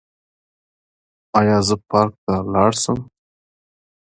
ایا 1.39 1.57
زه 1.67 1.75
پارک 1.89 2.13
ته 2.25 2.33
لاړ 2.53 2.71
شم؟ 2.81 2.99